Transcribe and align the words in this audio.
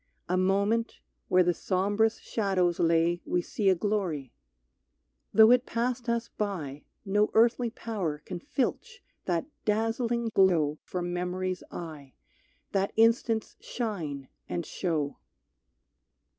A 0.27 0.35
moment, 0.35 0.99
where 1.27 1.43
the 1.43 1.53
sombrous 1.53 2.17
shadows 2.21 2.79
lay 2.79 3.21
We 3.23 3.43
see 3.43 3.69
a 3.69 3.75
glory. 3.75 4.33
Though 5.31 5.51
it 5.51 5.67
passed 5.67 6.09
us 6.09 6.27
by 6.39 6.85
No 7.05 7.29
earthly 7.35 7.69
power 7.69 8.17
can 8.25 8.39
filch 8.39 9.03
that 9.25 9.45
dazzling 9.63 10.29
glow 10.33 10.79
From 10.81 11.13
memory's 11.13 11.61
eye, 11.69 12.15
that 12.71 12.93
instant's 12.95 13.55
shine 13.61 14.27
and 14.49 14.65
show. 14.65 15.17